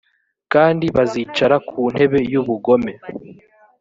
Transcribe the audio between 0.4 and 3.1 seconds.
kandi bazicara ku ntebe y’ubugome